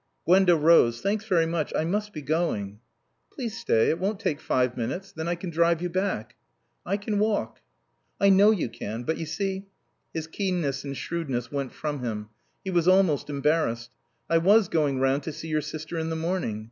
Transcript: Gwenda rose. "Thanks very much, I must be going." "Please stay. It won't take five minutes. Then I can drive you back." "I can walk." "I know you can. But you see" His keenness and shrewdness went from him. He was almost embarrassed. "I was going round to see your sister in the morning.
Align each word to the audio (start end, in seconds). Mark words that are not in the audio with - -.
Gwenda 0.25 0.55
rose. 0.55 0.99
"Thanks 0.99 1.25
very 1.25 1.45
much, 1.45 1.71
I 1.75 1.83
must 1.85 2.11
be 2.11 2.23
going." 2.23 2.79
"Please 3.31 3.55
stay. 3.55 3.89
It 3.91 3.99
won't 3.99 4.19
take 4.19 4.41
five 4.41 4.75
minutes. 4.75 5.11
Then 5.11 5.27
I 5.27 5.35
can 5.35 5.51
drive 5.51 5.79
you 5.79 5.89
back." 5.91 6.35
"I 6.83 6.97
can 6.97 7.19
walk." 7.19 7.59
"I 8.19 8.29
know 8.31 8.49
you 8.49 8.67
can. 8.67 9.03
But 9.03 9.19
you 9.19 9.27
see" 9.27 9.67
His 10.15 10.25
keenness 10.25 10.83
and 10.83 10.97
shrewdness 10.97 11.51
went 11.51 11.71
from 11.71 11.99
him. 11.99 12.29
He 12.63 12.71
was 12.71 12.87
almost 12.87 13.29
embarrassed. 13.29 13.91
"I 14.27 14.39
was 14.39 14.69
going 14.69 14.99
round 14.99 15.21
to 15.21 15.31
see 15.31 15.49
your 15.49 15.61
sister 15.61 15.99
in 15.99 16.09
the 16.09 16.15
morning. 16.15 16.59